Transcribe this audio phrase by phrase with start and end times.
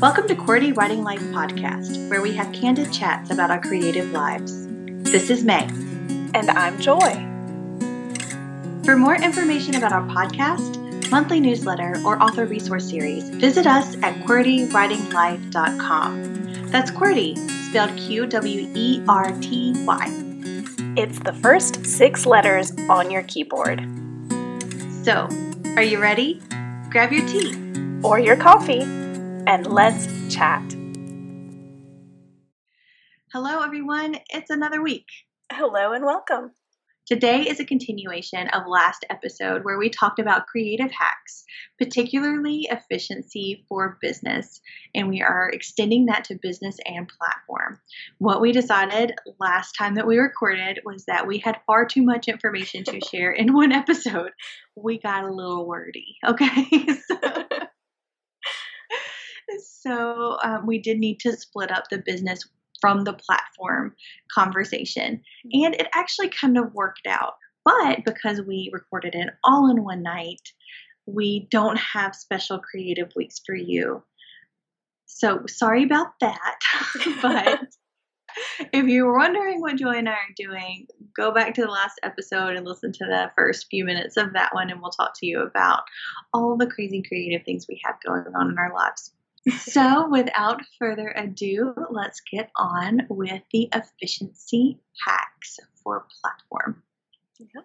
[0.00, 4.64] Welcome to QWERTY Writing Life Podcast, where we have candid chats about our creative lives.
[5.10, 5.64] This is May.
[6.34, 7.26] And I'm Joy.
[8.84, 14.14] For more information about our podcast, monthly newsletter, or author resource series, visit us at
[14.24, 16.70] QWERTYWritingLife.com.
[16.70, 17.36] That's QWERTY,
[17.68, 20.06] spelled Q W E R T Y.
[20.96, 23.80] It's the first six letters on your keyboard.
[25.02, 25.28] So,
[25.74, 26.40] are you ready?
[26.88, 27.56] Grab your tea
[28.04, 29.07] or your coffee
[29.48, 30.62] and let's chat.
[33.32, 34.16] Hello, everyone.
[34.28, 35.06] It's another week.
[35.50, 36.52] Hello and welcome.
[37.06, 41.44] Today is a continuation of last episode where we talked about creative hacks,
[41.78, 44.60] particularly efficiency for business,
[44.94, 47.80] and we are extending that to business and platform.
[48.18, 52.28] What we decided last time that we recorded was that we had far too much
[52.28, 54.32] information to share in one episode.
[54.76, 56.66] We got a little wordy, okay?
[57.08, 57.47] so,
[59.62, 62.48] so um, we did need to split up the business
[62.80, 63.94] from the platform
[64.32, 65.22] conversation.
[65.52, 67.34] And it actually kind of worked out.
[67.64, 70.40] But because we recorded it all in one night,
[71.06, 74.02] we don't have special creative weeks for you.
[75.06, 76.58] So sorry about that.
[77.22, 77.60] but
[78.72, 81.98] if you were wondering what Joy and I are doing, go back to the last
[82.02, 85.26] episode and listen to the first few minutes of that one, and we'll talk to
[85.26, 85.82] you about
[86.32, 89.12] all the crazy creative things we have going on in our lives
[89.50, 96.82] so, without further ado, let's get on with the efficiency hacks for platform.
[97.38, 97.64] Yep.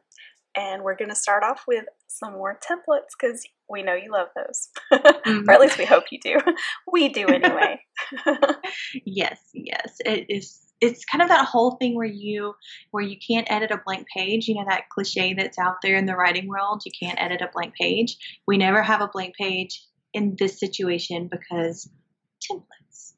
[0.56, 4.28] And we're going to start off with some more templates because we know you love
[4.36, 4.70] those.
[4.92, 5.44] Mm-hmm.
[5.50, 6.38] or at least we hope you do.
[6.92, 7.80] we do anyway.
[9.06, 9.98] yes, yes.
[10.06, 12.54] It is it's kind of that whole thing where you
[12.92, 16.06] where you can't edit a blank page you know that cliche that's out there in
[16.06, 19.82] the writing world you can't edit a blank page we never have a blank page
[20.14, 21.90] in this situation because
[22.52, 23.14] templates.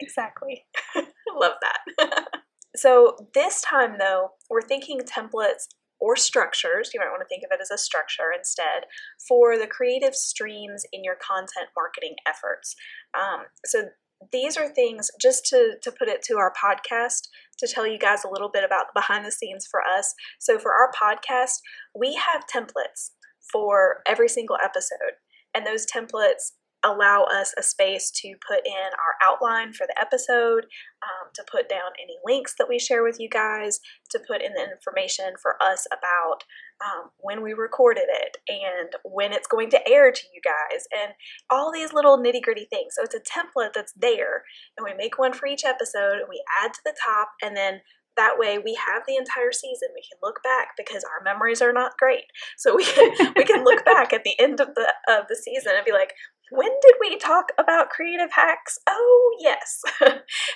[0.00, 0.64] Exactly.
[1.34, 2.26] Love that.
[2.76, 5.66] so this time though, we're thinking templates
[6.00, 8.84] or structures, you might want to think of it as a structure instead,
[9.26, 12.74] for the creative streams in your content marketing efforts.
[13.18, 13.84] Um, so
[14.32, 17.28] these are things, just to, to put it to our podcast,
[17.58, 20.14] to tell you guys a little bit about the behind the scenes for us.
[20.40, 21.58] So for our podcast,
[21.98, 23.10] we have templates
[23.52, 25.16] for every single episode.
[25.54, 26.52] And those templates
[26.84, 30.66] allow us a space to put in our outline for the episode,
[31.02, 34.52] um, to put down any links that we share with you guys, to put in
[34.52, 36.44] the information for us about
[36.84, 41.12] um, when we recorded it and when it's going to air to you guys, and
[41.50, 42.94] all these little nitty gritty things.
[42.96, 44.42] So it's a template that's there,
[44.76, 47.80] and we make one for each episode, and we add to the top, and then
[48.16, 49.88] that way we have the entire season.
[49.94, 52.24] We can look back because our memories are not great.
[52.56, 55.72] So we can we can look back at the end of the of the season
[55.76, 56.12] and be like
[56.50, 58.78] when did we talk about creative hacks?
[58.88, 59.82] Oh yes.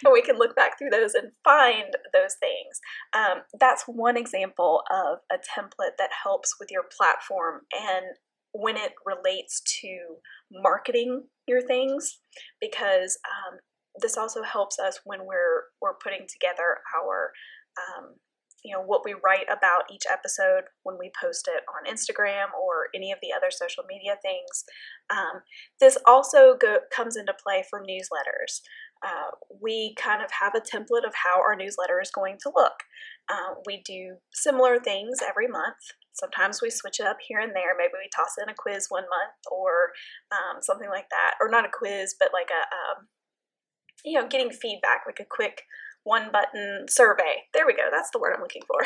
[0.04, 2.78] And we can look back through those and find those things.
[3.16, 8.06] Um, that's one example of a template that helps with your platform and
[8.52, 9.98] when it relates to
[10.52, 12.20] marketing your things
[12.60, 13.58] because um,
[14.00, 17.32] this also helps us when we're we're putting together our
[17.78, 18.14] um,
[18.64, 22.88] you know what we write about each episode when we post it on Instagram or
[22.94, 24.64] any of the other social media things.
[25.10, 25.42] Um,
[25.80, 28.60] this also go, comes into play for newsletters.
[29.04, 29.30] Uh,
[29.62, 32.82] we kind of have a template of how our newsletter is going to look.
[33.28, 35.76] Uh, we do similar things every month.
[36.12, 37.76] Sometimes we switch it up here and there.
[37.78, 39.92] Maybe we toss in a quiz one month or
[40.32, 43.06] um, something like that, or not a quiz, but like a um,
[44.04, 45.62] you know, getting feedback, like a quick
[46.04, 47.44] one button survey.
[47.52, 47.88] There we go.
[47.90, 48.80] That's the word I'm looking for.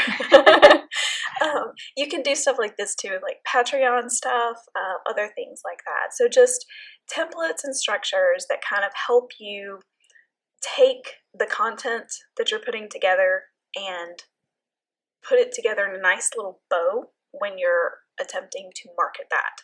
[1.47, 5.81] um, you can do stuff like this too, like Patreon stuff, uh, other things like
[5.85, 6.15] that.
[6.15, 6.67] So just
[7.11, 9.81] templates and structures that kind of help you
[10.61, 13.45] take the content that you're putting together
[13.77, 14.23] and
[15.27, 19.63] put it together in a nice little bow when you're attempting to market that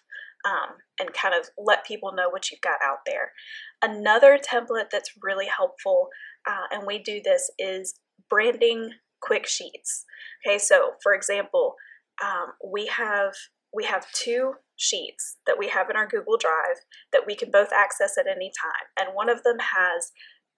[0.49, 3.33] um, and kind of let people know what you've got out there.
[3.83, 6.09] Another template that's really helpful,
[6.49, 7.95] uh, and we do this, is
[8.29, 8.91] branding
[9.21, 10.05] quick sheets.
[10.47, 11.75] Okay, so for example,
[12.25, 13.35] um, we have
[13.75, 16.79] we have two sheets that we have in our Google Drive
[17.13, 20.11] that we can both access at any time, and one of them has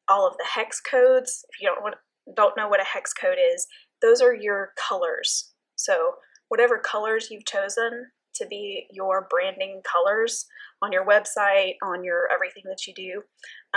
[0.09, 1.45] all of the hex codes.
[1.51, 1.97] If you don't want,
[2.37, 3.67] don't know what a hex code is,
[4.01, 5.53] those are your colors.
[5.77, 6.13] So
[6.49, 10.47] whatever colors you've chosen to be your branding colors
[10.83, 13.23] on your website, on your everything that you do.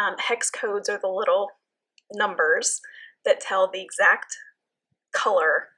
[0.02, 1.50] Um, hex codes are the little
[2.14, 2.80] numbers
[3.26, 4.36] that tell the exact
[5.14, 5.70] color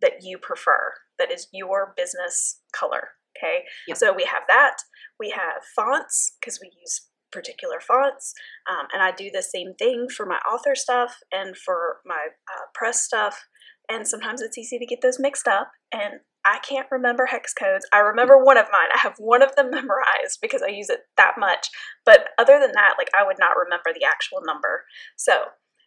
[0.00, 3.10] that you prefer, that is your business color.
[3.36, 3.96] Okay, yep.
[3.96, 4.78] so we have that.
[5.18, 8.34] We have fonts because we use particular fonts.
[8.68, 12.64] Um, and I do the same thing for my author stuff and for my uh,
[12.74, 13.44] press stuff.
[13.88, 15.70] And sometimes it's easy to get those mixed up.
[15.92, 17.86] And I can't remember hex codes.
[17.92, 18.88] I remember one of mine.
[18.94, 21.68] I have one of them memorized because I use it that much.
[22.04, 24.84] But other than that, like I would not remember the actual number.
[25.16, 25.44] So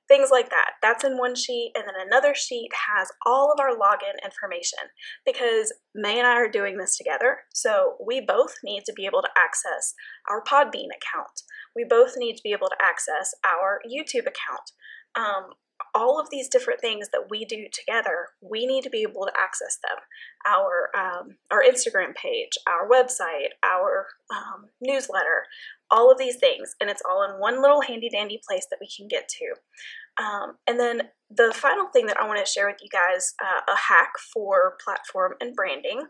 [0.08, 0.72] things like that.
[0.82, 4.80] That's in one sheet, and then another sheet has all of our login information
[5.26, 7.38] because May and I are doing this together.
[7.54, 9.94] So we both need to be able to access
[10.30, 11.42] our Podbean account.
[11.76, 14.72] We both need to be able to access our YouTube account.
[15.16, 15.54] Um,
[15.96, 19.34] all of these different things that we do together, we need to be able to
[19.40, 19.98] access them.
[20.46, 25.46] Our um, our Instagram page, our website, our um, newsletter,
[25.92, 28.88] all of these things, and it's all in one little handy dandy place that we
[28.96, 30.24] can get to.
[30.24, 33.72] Um, and then the final thing that I want to share with you guys, uh,
[33.72, 36.04] a hack for platform and branding,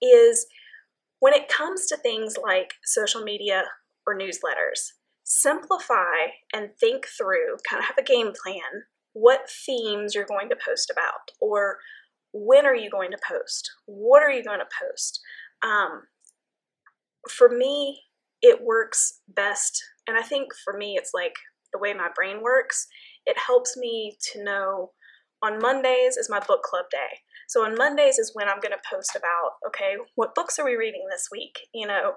[0.00, 0.46] is
[1.20, 3.64] when it comes to things like social media
[4.06, 4.92] or newsletters,
[5.24, 10.56] simplify and think through, kind of have a game plan what themes you're going to
[10.64, 11.78] post about or
[12.32, 13.70] when are you going to post?
[13.86, 15.20] What are you going to post?
[15.62, 16.02] Um,
[17.30, 18.00] for me
[18.40, 21.34] it works best and i think for me it's like
[21.72, 22.86] the way my brain works.
[23.26, 24.90] It helps me to know
[25.42, 27.18] on mondays is my book club day.
[27.48, 30.76] So on mondays is when i'm going to post about okay what books are we
[30.76, 31.58] reading this week?
[31.74, 32.12] You know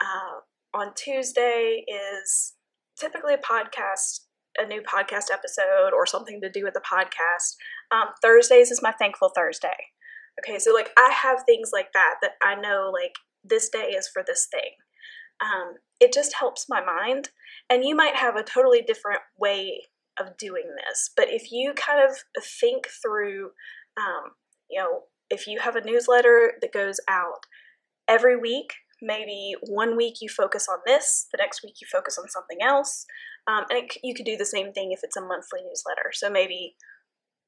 [0.00, 2.54] uh, on tuesday is
[2.98, 4.20] typically a podcast
[4.58, 7.56] a new podcast episode or something to do with the podcast.
[7.90, 9.76] Um, Thursdays is my thankful Thursday.
[10.40, 13.14] Okay, so like I have things like that that I know like
[13.44, 14.70] this day is for this thing.
[15.40, 17.30] Um, it just helps my mind,
[17.70, 19.82] and you might have a totally different way
[20.18, 21.10] of doing this.
[21.16, 22.16] But if you kind of
[22.60, 23.50] think through,
[23.96, 24.32] um,
[24.68, 27.46] you know, if you have a newsletter that goes out
[28.08, 32.28] every week, maybe one week you focus on this, the next week you focus on
[32.28, 33.06] something else.
[33.46, 36.10] Um, and it, you could do the same thing if it's a monthly newsletter.
[36.12, 36.74] So maybe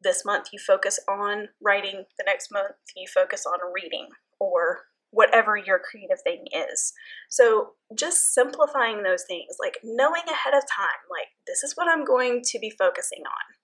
[0.02, 4.08] this month you focus on writing, the next month you focus on reading,
[4.38, 6.93] or whatever your creative thing is.
[7.29, 12.05] So just simplifying those things, like knowing ahead of time, like this is what I'm
[12.05, 13.56] going to be focusing on.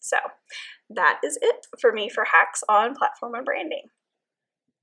[0.00, 0.16] So
[0.90, 3.84] that is it for me for hacks on platform and branding.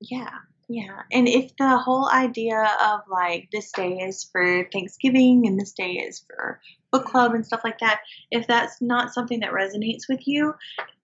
[0.02, 0.30] Yeah,
[0.70, 1.02] yeah.
[1.12, 5.94] And if the whole idea of like this day is for Thanksgiving and this day
[5.94, 6.62] is for
[6.92, 10.54] book club and stuff like that, if that's not something that resonates with you,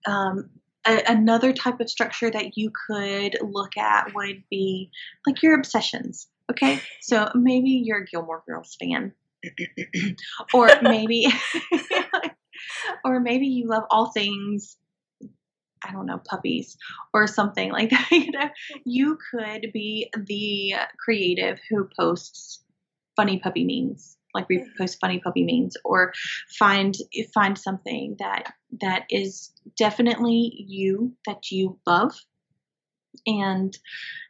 [0.06, 0.48] um,
[0.86, 4.88] a, another type of structure that you could look at would be
[5.26, 6.28] like your obsessions.
[6.48, 6.80] Okay.
[7.00, 9.12] So maybe you're a Gilmore Girls fan.
[10.54, 11.26] or maybe
[13.04, 14.76] or maybe you love all things
[15.88, 16.76] I don't know, puppies
[17.14, 18.08] or something like that.
[18.10, 18.50] You know,
[18.84, 22.62] you could be the creative who posts
[23.16, 24.82] funny puppy memes, like we mm-hmm.
[24.82, 26.12] post funny puppy memes, or
[26.58, 26.96] find
[27.34, 32.12] find something that that is definitely you that you love
[33.26, 33.76] and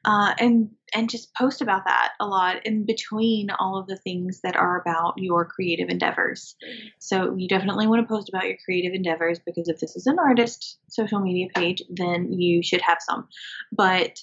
[0.05, 4.41] uh, and and just post about that a lot in between all of the things
[4.43, 6.57] that are about your creative endeavors.
[6.99, 10.19] So you definitely want to post about your creative endeavors because if this is an
[10.19, 13.29] artist social media page, then you should have some.
[13.73, 14.19] But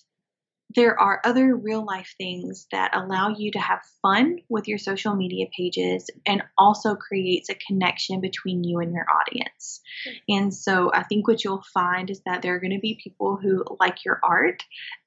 [0.76, 5.16] there are other real life things that allow you to have fun with your social
[5.16, 9.82] media pages and also creates a connection between you and your audience.
[10.06, 10.14] Hmm.
[10.30, 13.38] And so I think what you'll find is that there are going to be people
[13.42, 14.64] who like your art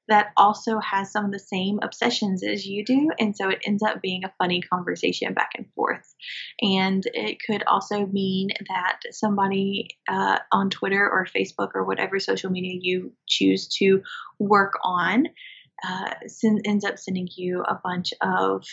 [0.07, 3.09] that also has some of the same obsessions as you do.
[3.19, 6.15] And so it ends up being a funny conversation back and forth.
[6.61, 12.49] And it could also mean that somebody uh, on Twitter or Facebook or whatever social
[12.49, 14.01] media you choose to
[14.39, 15.27] work on
[15.85, 16.11] uh,
[16.65, 18.65] ends up sending you a bunch of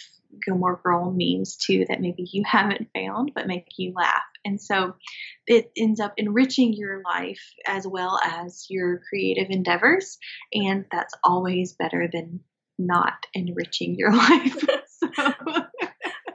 [0.45, 4.23] Gilmore Girl memes too that maybe you haven't found but make you laugh.
[4.45, 4.95] And so
[5.47, 10.19] it ends up enriching your life as well as your creative endeavors.
[10.53, 12.41] And that's always better than
[12.79, 14.55] not enriching your life.
[14.89, 15.33] so.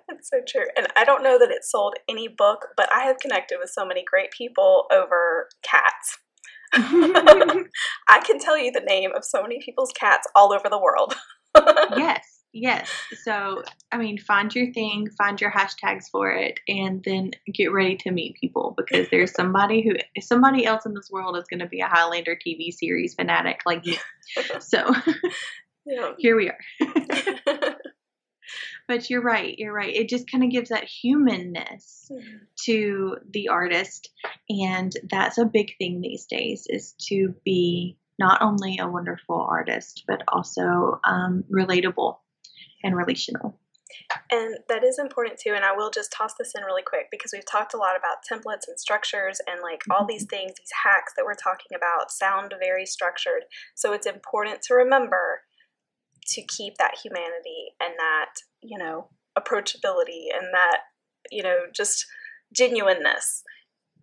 [0.08, 0.66] That's so true.
[0.75, 3.86] And I don't know that it sold any book, but I have connected with so
[3.86, 6.18] many great people over cats
[6.74, 11.16] I can tell you the name of so many people's cats all over the world.
[11.98, 12.89] yes, yes.
[13.24, 17.96] So, I mean, find your thing, find your hashtags for it, and then get ready
[17.98, 21.68] to meet people because there's somebody who, somebody else in this world is going to
[21.68, 23.98] be a Highlander TV series fanatic like me.
[24.60, 24.94] So,
[25.86, 26.12] yeah.
[26.20, 26.60] here we are
[28.88, 29.58] but you're right.
[29.58, 29.96] You're right.
[29.96, 32.38] It just kind of gives that humanness mm-hmm.
[32.65, 34.10] to the artist.
[34.50, 40.03] And that's a big thing these days is to be not only a wonderful artist,
[40.08, 42.18] but also um, relatable
[42.83, 43.59] and relational.
[44.31, 45.53] And that is important too.
[45.55, 48.17] And I will just toss this in really quick because we've talked a lot about
[48.29, 50.48] templates and structures and like all these mm-hmm.
[50.48, 53.43] things, these hacks that we're talking about sound very structured.
[53.75, 55.41] So it's important to remember
[56.27, 60.81] to keep that humanity and that, you know, approachability and that,
[61.31, 62.05] you know, just
[62.53, 63.43] genuineness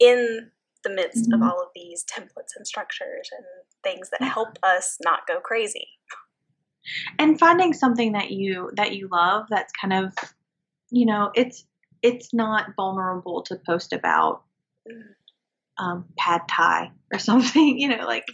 [0.00, 0.50] in
[0.84, 1.42] the midst mm-hmm.
[1.42, 3.46] of all of these templates and structures and
[3.82, 5.88] things that help us not go crazy
[7.18, 10.14] and finding something that you that you love that's kind of
[10.90, 11.64] you know it's
[12.02, 14.42] it's not vulnerable to post about
[15.78, 18.24] um, pad thai or something you know like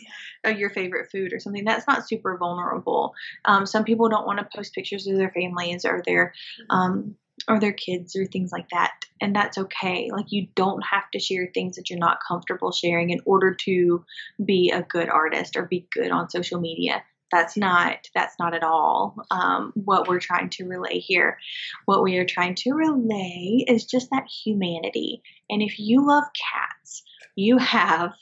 [0.44, 1.64] or your favorite food or something.
[1.64, 3.14] That's not super vulnerable.
[3.44, 6.34] Um, some people don't want to post pictures of their families or their
[6.68, 7.14] um,
[7.48, 8.92] or their kids or things like that
[9.22, 10.10] and that's okay.
[10.12, 14.04] Like you don't have to share things that you're not comfortable sharing in order to
[14.44, 18.62] be a good artist or be good on social media that's not that's not at
[18.62, 21.38] all um, what we're trying to relay here
[21.86, 27.02] what we are trying to relay is just that humanity and if you love cats
[27.34, 28.12] you have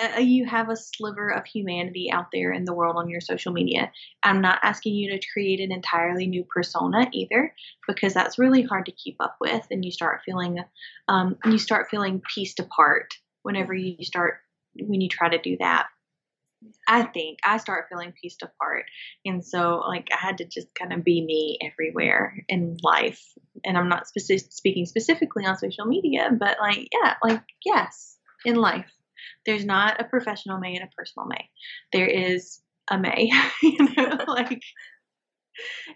[0.00, 3.52] uh, you have a sliver of humanity out there in the world on your social
[3.52, 3.90] media.
[4.22, 7.54] I'm not asking you to create an entirely new persona either,
[7.86, 10.60] because that's really hard to keep up with, and you start feeling,
[11.08, 14.36] um, you start feeling pieced apart whenever you start
[14.80, 15.88] when you try to do that.
[16.88, 18.84] I think I start feeling pieced apart.
[19.24, 23.22] And so, like, I had to just kind of be me everywhere in life.
[23.64, 28.56] And I'm not specific, speaking specifically on social media, but like, yeah, like, yes, in
[28.56, 28.90] life.
[29.46, 31.48] There's not a professional May and a personal May.
[31.92, 33.30] There is a May,
[33.62, 34.62] you know, like,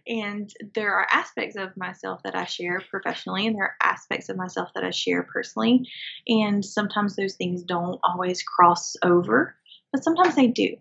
[0.06, 4.37] and there are aspects of myself that I share professionally, and there are aspects of
[4.37, 5.88] myself that I share personally.
[6.28, 9.56] And sometimes those things don't always cross over
[9.97, 10.76] but sometimes I do.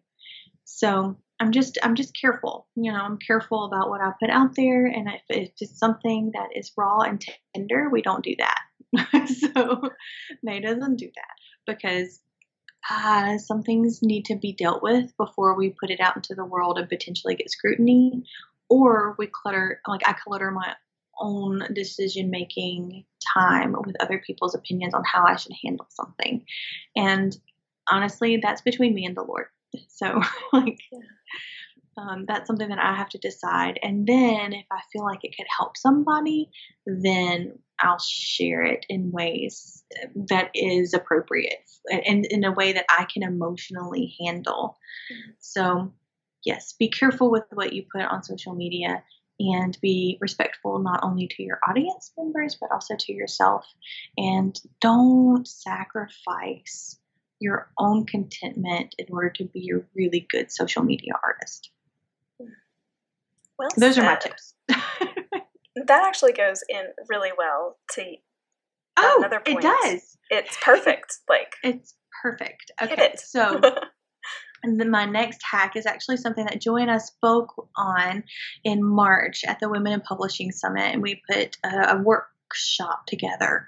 [0.66, 2.68] So I'm just I'm just careful.
[2.76, 6.32] You know, I'm careful about what I put out there, and if, if it's something
[6.34, 9.28] that is raw and tender, we don't do that.
[9.54, 9.90] so
[10.44, 12.20] May doesn't do that because
[12.90, 16.46] uh, some things need to be dealt with before we put it out into the
[16.46, 18.22] world and potentially get scrutiny,
[18.70, 20.76] or we clutter like I clutter my
[21.22, 26.46] own decision making time with other people's opinions on how I should handle something,
[26.98, 27.34] and
[27.90, 29.48] honestly, that's between me and the Lord.
[29.90, 30.22] So,
[30.54, 30.80] like,
[31.98, 33.78] um, that's something that I have to decide.
[33.84, 36.50] And then, if I feel like it could help somebody,
[36.86, 39.84] then I'll share it in ways
[40.30, 44.78] that is appropriate and in a way that I can emotionally handle.
[45.12, 45.32] Mm-hmm.
[45.40, 45.94] So,
[46.44, 49.04] yes, be careful with what you put on social media
[49.40, 53.66] and be respectful not only to your audience members but also to yourself.
[54.18, 56.98] And don't sacrifice
[57.40, 61.70] your own contentment in order to be a really good social media artist.
[63.58, 64.04] Well, those said.
[64.04, 64.54] are my tips.
[64.68, 68.16] that actually goes in really well to
[68.98, 69.60] oh, another point.
[69.60, 70.18] It does.
[70.30, 71.18] It's perfect.
[71.30, 72.72] Like it's perfect.
[72.82, 73.20] Okay, it.
[73.20, 73.62] so.
[74.64, 78.24] And then my next hack is actually something that Joy and I spoke on
[78.64, 82.02] in March at the Women in Publishing Summit, and we put a, a
[82.46, 83.68] workshop together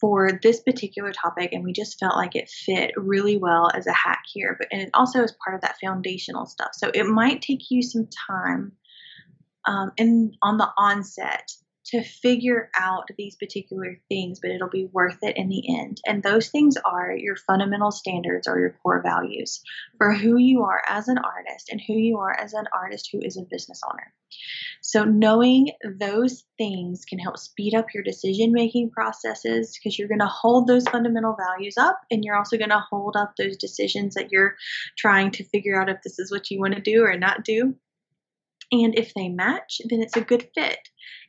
[0.00, 3.92] for this particular topic, and we just felt like it fit really well as a
[3.92, 4.56] hack here.
[4.58, 6.70] But and it also is part of that foundational stuff.
[6.74, 8.72] So it might take you some time
[9.66, 11.50] um, in on the onset
[11.88, 16.00] to figure out these particular things, but it'll be worth it in the end.
[16.06, 19.62] And those things are your fundamental standards or your core values
[19.96, 23.20] for who you are as an artist and who you are as an artist who
[23.22, 24.12] is a business owner.
[24.82, 30.20] So, knowing those things can help speed up your decision making processes because you're going
[30.20, 34.14] to hold those fundamental values up and you're also going to hold up those decisions
[34.14, 34.56] that you're
[34.98, 37.74] trying to figure out if this is what you want to do or not do.
[38.70, 40.78] And if they match, then it's a good fit.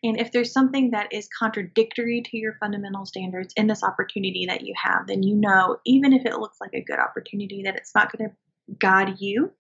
[0.04, 4.66] And if there's something that is contradictory to your fundamental standards in this opportunity that
[4.66, 7.96] you have, then you know, even if it looks like a good opportunity, that it's
[7.96, 8.36] not going to
[8.80, 9.52] guide you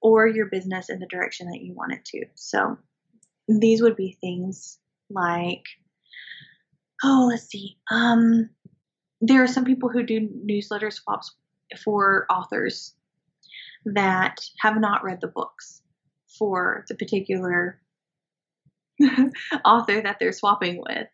[0.00, 2.24] or your business in the direction that you want it to.
[2.34, 2.78] So
[3.46, 4.78] these would be things
[5.10, 5.64] like,
[7.04, 7.76] oh, let's see.
[7.90, 8.48] Um,
[9.20, 11.34] there are some people who do newsletter swaps
[11.84, 12.94] for authors
[13.84, 15.82] that have not read the books
[16.38, 17.80] for the particular
[19.64, 21.08] author that they're swapping with.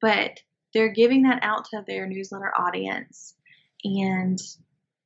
[0.00, 0.40] But
[0.74, 3.34] they're giving that out to their newsletter audience.
[3.84, 4.38] And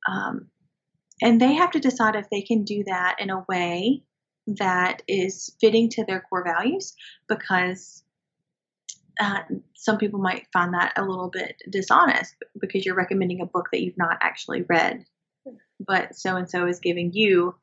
[0.09, 0.47] um,
[1.21, 4.01] and they have to decide if they can do that in a way
[4.47, 6.95] that is fitting to their core values
[7.27, 8.03] because
[9.19, 9.41] uh,
[9.75, 13.81] some people might find that a little bit dishonest because you're recommending a book that
[13.81, 15.05] you've not actually read.
[15.79, 17.55] But so and so is giving you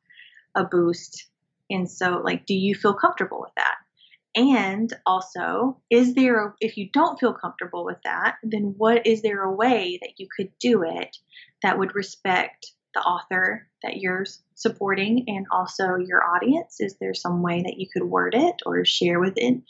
[0.55, 1.27] a boost
[1.69, 3.75] and so like do you feel comfortable with that
[4.35, 9.21] And also, is there, a, if you don't feel comfortable with that, then what is
[9.21, 11.17] there a way that you could do it
[11.63, 16.79] that would respect the author that you're supporting and also your audience?
[16.79, 19.61] Is there some way that you could word it or share with it,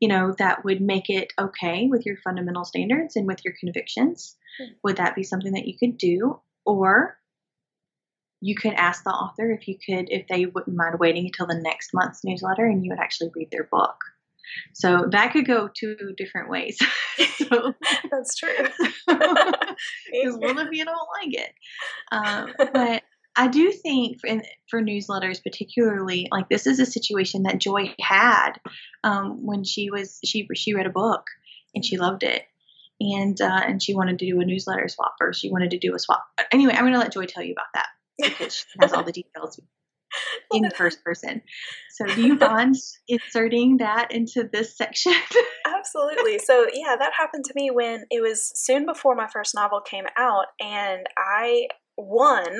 [0.00, 4.36] you know, that would make it okay with your fundamental standards and with your convictions?
[4.60, 4.72] Mm-hmm.
[4.82, 6.40] Would that be something that you could do?
[6.64, 7.17] Or
[8.40, 11.60] you could ask the author if you could, if they wouldn't mind waiting until the
[11.60, 13.96] next month's newsletter and you would actually read their book.
[14.74, 16.78] So that could go two different ways.
[17.36, 17.74] so,
[18.10, 18.54] That's true.
[19.06, 21.52] Because what if you don't like it?
[22.12, 23.02] Um, but
[23.36, 24.28] I do think for,
[24.70, 28.52] for, newsletters, particularly, like this is a situation that Joy had
[29.04, 31.26] um, when she was she she read a book
[31.74, 32.44] and she loved it,
[33.00, 35.94] and uh, and she wanted to do a newsletter swap or she wanted to do
[35.94, 36.24] a swap.
[36.52, 37.86] Anyway, I'm going to let Joy tell you about that
[38.22, 39.60] because she has all the details
[40.52, 41.42] in first person.
[41.90, 42.76] So, do you mind
[43.08, 45.12] inserting that into this section?
[45.66, 46.38] Absolutely.
[46.38, 50.06] So, yeah, that happened to me when it was soon before my first novel came
[50.16, 52.58] out, and I won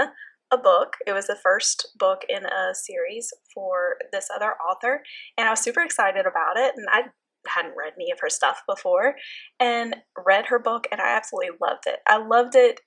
[0.51, 0.95] a book.
[1.07, 5.03] It was the first book in a series for this other author,
[5.37, 6.75] and I was super excited about it.
[6.77, 7.03] And I
[7.47, 9.15] hadn't read any of her stuff before,
[9.61, 9.97] and
[10.27, 12.01] read her book, and I absolutely loved it.
[12.07, 12.81] I loved it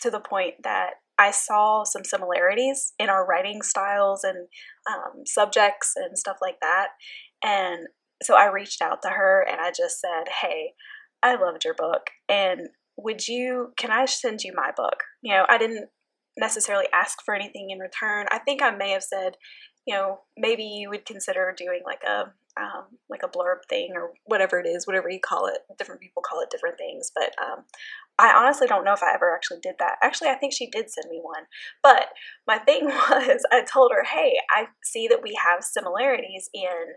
[0.00, 4.48] to the point that I saw some similarities in our writing styles and
[4.90, 6.88] um, subjects and stuff like that.
[7.44, 7.86] And
[8.22, 10.72] so I reached out to her and I just said, Hey,
[11.22, 12.10] I loved your book.
[12.28, 15.02] And would you, can I send you my book?
[15.22, 15.88] You know, I didn't
[16.36, 18.26] necessarily ask for anything in return.
[18.30, 19.34] I think I may have said,
[19.86, 24.12] you know, maybe you would consider doing like a um, like a blurb thing or
[24.26, 25.58] whatever it is, whatever you call it.
[25.76, 27.64] Different people call it different things, but um,
[28.18, 29.96] I honestly don't know if I ever actually did that.
[30.02, 31.44] Actually, I think she did send me one.
[31.82, 32.08] But
[32.46, 36.94] my thing was, I told her, hey, I see that we have similarities in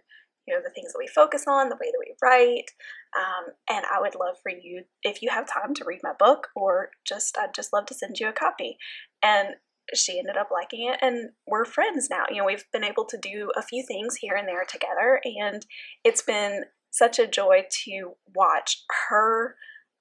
[0.48, 2.72] you know the things that we focus on the way that we write
[3.17, 6.48] um, and i would love for you if you have time to read my book
[6.56, 8.77] or just i'd just love to send you a copy
[9.22, 9.50] and
[9.93, 13.17] she ended up liking it and we're friends now you know we've been able to
[13.17, 15.65] do a few things here and there together and
[16.03, 19.55] it's been such a joy to watch her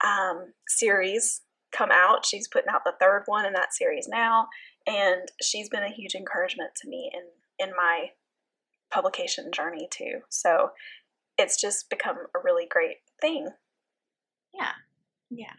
[0.04, 2.24] um, series come out.
[2.24, 4.48] She's putting out the third one in that series now,
[4.86, 8.10] and she's been a huge encouragement to me in in my
[8.90, 10.20] publication journey too.
[10.28, 10.70] So
[11.38, 13.48] it's just become a really great thing.
[14.54, 14.72] Yeah,
[15.30, 15.54] yeah.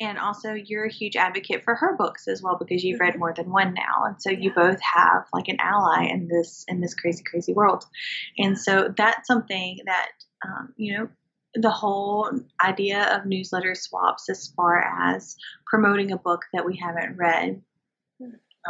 [0.00, 3.20] And also, you're a huge advocate for her books as well because you've read mm-hmm.
[3.20, 6.80] more than one now, and so you both have like an ally in this in
[6.80, 7.84] this crazy, crazy world.
[8.38, 10.10] And so that's something that
[10.46, 11.08] um, you know
[11.54, 12.30] the whole
[12.64, 17.62] idea of newsletter swaps as far as promoting a book that we haven't read.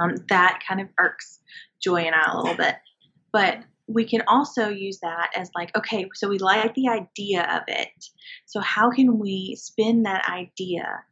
[0.00, 1.38] Um, that kind of irks
[1.82, 2.76] Joy and I a little bit.
[3.32, 7.62] But we can also use that as like, okay, so we like the idea of
[7.68, 7.88] it.
[8.46, 11.04] So how can we spin that idea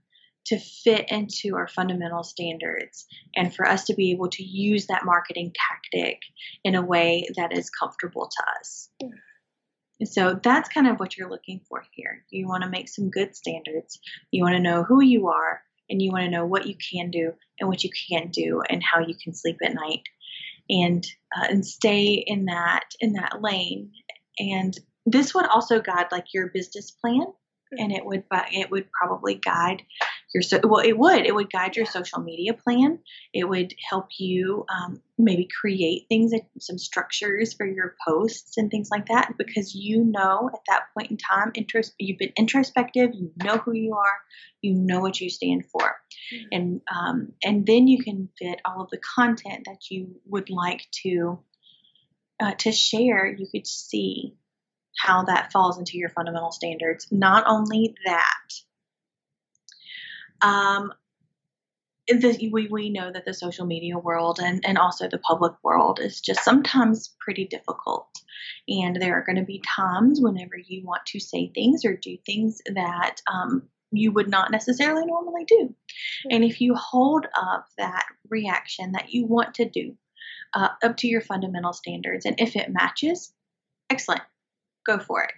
[0.46, 3.06] to fit into our fundamental standards
[3.36, 6.20] and for us to be able to use that marketing tactic
[6.64, 8.88] in a way that is comfortable to us?
[9.98, 12.24] And so that's kind of what you're looking for here.
[12.30, 14.00] You want to make some good standards.
[14.30, 17.10] You want to know who you are and you want to know what you can
[17.10, 20.02] do and what you can't do and how you can sleep at night
[20.70, 21.06] and
[21.36, 23.90] uh, and stay in that in that lane.
[24.38, 27.26] And this would also guide like your business plan
[27.72, 29.82] and it would it would probably guide
[30.34, 32.98] your so well it would it would guide your social media plan
[33.34, 38.88] it would help you um, maybe create things some structures for your posts and things
[38.90, 43.30] like that because you know at that point in time intros- you've been introspective you
[43.42, 44.18] know who you are
[44.62, 45.96] you know what you stand for
[46.32, 46.46] mm-hmm.
[46.52, 50.86] and um, and then you can fit all of the content that you would like
[50.90, 51.40] to
[52.40, 54.34] uh, to share you could see
[54.98, 57.06] how that falls into your fundamental standards.
[57.10, 58.48] Not only that,
[60.42, 60.92] um,
[62.08, 66.00] the, we, we know that the social media world and, and also the public world
[66.00, 68.08] is just sometimes pretty difficult.
[68.68, 72.16] And there are going to be times whenever you want to say things or do
[72.26, 75.74] things that um, you would not necessarily normally do.
[76.30, 79.96] And if you hold up that reaction that you want to do
[80.54, 83.32] uh, up to your fundamental standards, and if it matches,
[83.88, 84.22] excellent
[84.86, 85.32] go for it.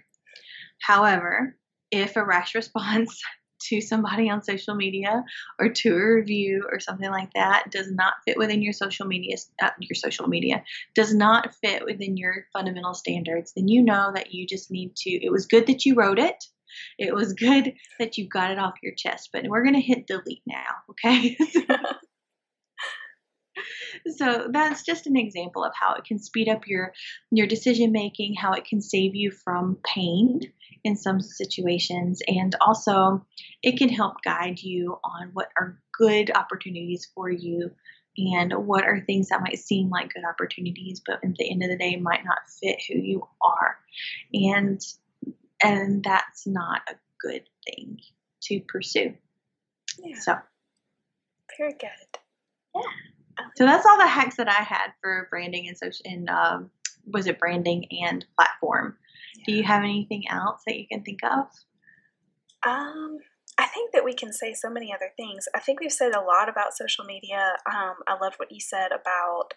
[0.81, 1.55] However,
[1.91, 3.21] if a rash response
[3.67, 5.23] to somebody on social media
[5.59, 9.35] or to a review or something like that does not fit within your social media
[9.61, 10.63] uh, your social media
[10.95, 15.09] does not fit within your fundamental standards then you know that you just need to
[15.09, 16.43] it was good that you wrote it.
[16.97, 20.07] It was good that you got it off your chest but we're going to hit
[20.07, 21.37] delete now okay
[24.17, 26.93] so that's just an example of how it can speed up your
[27.31, 30.41] your decision making, how it can save you from pain
[30.83, 33.25] in some situations, and also
[33.61, 37.71] it can help guide you on what are good opportunities for you
[38.17, 41.69] and what are things that might seem like good opportunities but at the end of
[41.69, 43.77] the day might not fit who you are.
[44.33, 44.81] And
[45.63, 47.99] and that's not a good thing
[48.43, 49.13] to pursue.
[50.03, 50.19] Yeah.
[50.19, 50.35] so.
[51.57, 52.19] Very good.
[52.75, 52.81] yeah
[53.55, 56.69] so that's all the hacks that i had for branding and social and um,
[57.05, 58.97] was it branding and platform
[59.45, 61.47] do you have anything else that you can think of
[62.65, 63.17] Um,
[63.57, 65.45] I think that we can say so many other things.
[65.55, 67.53] I think we've said a lot about social media.
[67.71, 69.53] Um, I love what you said about,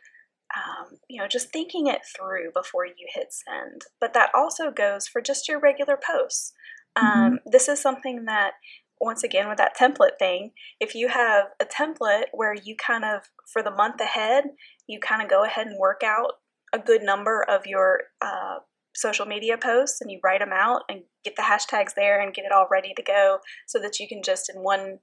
[0.55, 3.83] um, you know, just thinking it through before you hit send.
[4.01, 6.53] But that also goes for just your regular posts.
[6.95, 8.53] Um, This is something that,
[9.01, 13.23] once again, with that template thing, if you have a template where you kind of,
[13.53, 14.45] for the month ahead,
[14.87, 16.33] you kind of go ahead and work out
[16.73, 18.57] a good number of your uh,
[18.95, 22.45] social media posts and you write them out and get the hashtags there and get
[22.45, 24.99] it all ready to go so that you can just in one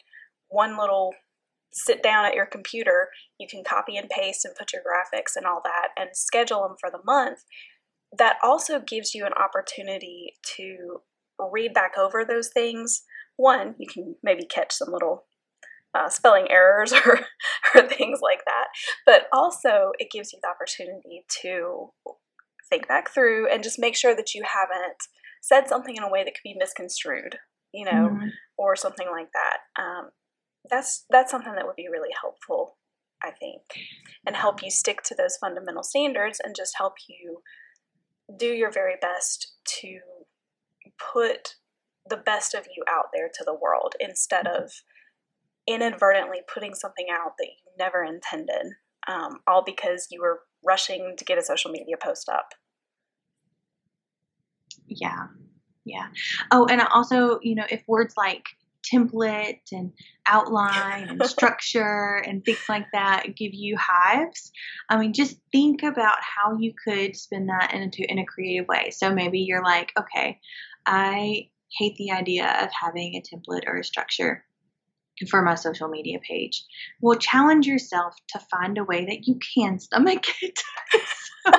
[0.49, 1.13] one little
[1.71, 5.45] sit down at your computer you can copy and paste and put your graphics and
[5.45, 7.43] all that and schedule them for the month.
[8.17, 11.01] That also gives you an opportunity to
[11.51, 13.03] read back over those things
[13.37, 15.25] one you can maybe catch some little
[15.95, 17.19] uh, spelling errors or,
[17.75, 18.65] or things like that
[19.05, 21.91] but also it gives you the opportunity to
[22.69, 24.97] think back through and just make sure that you haven't
[25.41, 27.37] said something in a way that could be misconstrued,
[27.73, 28.31] you know, Mhm.
[28.57, 29.59] or something like that.
[29.75, 30.11] Um,
[30.69, 32.77] that's that's something that would be really helpful,
[33.21, 33.61] I think,
[34.25, 37.43] and help you stick to those fundamental standards and just help you
[38.37, 39.99] do your very best to
[40.97, 41.55] put
[42.09, 44.71] the best of you out there to the world instead of
[45.67, 48.73] inadvertently putting something out that you never intended,
[49.07, 52.49] um, all because you were rushing to get a social media post up.
[54.87, 55.27] Yeah.
[55.85, 56.07] Yeah.
[56.51, 58.45] Oh, and also, you know, if words like
[58.83, 59.91] template and
[60.27, 64.51] outline and structure and things like that give you hives,
[64.89, 68.91] I mean, just think about how you could spin that into in a creative way.
[68.91, 70.39] So maybe you're like, okay,
[70.85, 74.43] I hate the idea of having a template or a structure
[75.29, 76.63] for my social media page.
[77.01, 80.59] Well, challenge yourself to find a way that you can stomach it.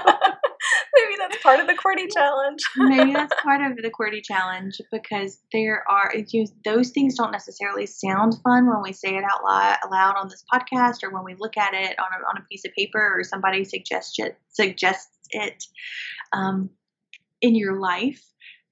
[0.94, 2.60] Maybe that's part of the QWERTY challenge.
[2.76, 7.86] maybe that's part of the QWERTY challenge because there are just, those things don't necessarily
[7.86, 11.34] sound fun when we say it out loud, aloud on this podcast or when we
[11.38, 15.18] look at it on a, on a piece of paper or somebody suggests it, suggests
[15.30, 15.64] it
[16.32, 16.70] um,
[17.40, 18.22] in your life.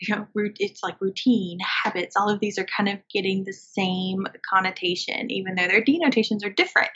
[0.04, 2.16] You know, root- it's like routine, habits.
[2.16, 6.50] All of these are kind of getting the same connotation, even though their denotations are
[6.50, 6.90] different.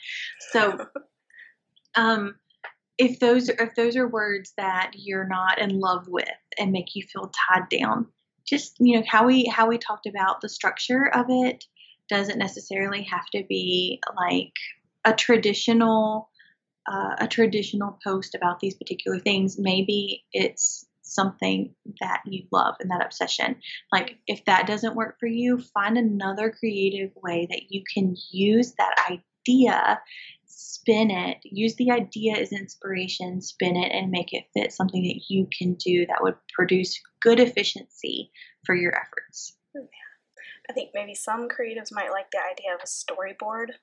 [0.53, 0.87] So,
[1.95, 2.35] um,
[2.99, 7.03] if those if those are words that you're not in love with and make you
[7.13, 8.07] feel tied down
[8.47, 11.65] just you know how we how we talked about the structure of it
[12.09, 14.53] doesn't necessarily have to be like
[15.05, 16.31] a traditional
[16.91, 22.91] uh, a traditional post about these particular things maybe it's something that you love and
[22.91, 23.57] that obsession
[23.93, 28.75] like if that doesn't work for you find another creative way that you can use
[28.79, 30.01] that idea
[30.47, 35.21] spin it, use the idea as inspiration, spin it, and make it fit something that
[35.29, 38.31] you can do that would produce good efficiency
[38.65, 39.57] for your efforts.
[40.69, 43.75] I think maybe some creatives might like the idea of a storyboard,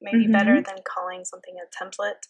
[0.00, 0.32] maybe Mhm.
[0.32, 2.26] better than calling something a template.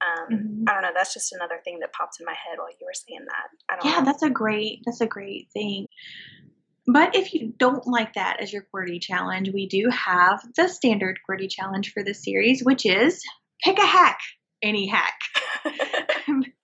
[0.00, 0.64] Um, Mhm.
[0.68, 0.92] I don't know.
[0.94, 3.48] That's just another thing that popped in my head while you were saying that.
[3.68, 4.04] I don't Yeah, know.
[4.04, 5.86] that's a great that's a great thing.
[6.86, 11.18] But if you don't like that as your QWERTY challenge, we do have the standard
[11.28, 13.22] QWERTY challenge for this series, which is
[13.64, 14.20] pick a hack,
[14.62, 15.18] any hack.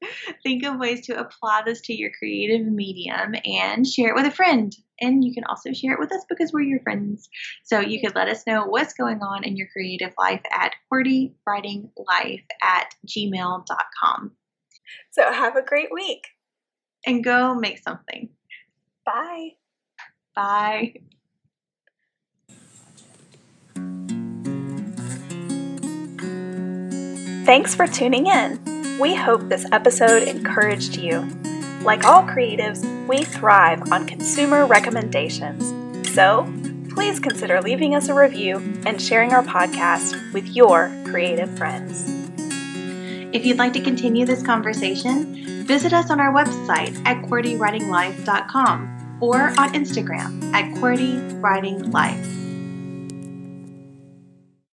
[0.42, 4.30] Think of ways to apply this to your creative medium and share it with a
[4.30, 4.74] friend.
[5.00, 7.28] And you can also share it with us because we're your friends.
[7.64, 12.44] So you could let us know what's going on in your creative life at QWERTYWritingLife
[12.62, 14.32] at gmail.com.
[15.10, 16.26] so have a great week.
[17.06, 18.28] And go make something.
[19.06, 19.50] Bye.
[20.34, 20.94] Bye.
[27.44, 28.77] Thanks for tuning in.
[28.98, 31.20] We hope this episode encouraged you.
[31.82, 36.10] Like all creatives, we thrive on consumer recommendations.
[36.12, 36.52] So,
[36.90, 38.56] please consider leaving us a review
[38.86, 42.06] and sharing our podcast with your creative friends.
[43.32, 49.40] If you'd like to continue this conversation, visit us on our website at QWERTYWritingLife.com or
[49.60, 52.47] on Instagram at QWERTYWritingLife.